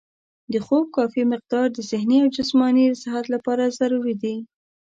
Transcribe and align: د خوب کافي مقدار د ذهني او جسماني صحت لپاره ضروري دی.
د 0.53 0.55
خوب 0.65 0.85
کافي 0.97 1.23
مقدار 1.33 1.67
د 1.73 1.79
ذهني 1.91 2.17
او 2.23 2.27
جسماني 2.37 2.85
صحت 3.03 3.25
لپاره 3.33 3.75
ضروري 3.79 4.15
دی. 4.23 4.35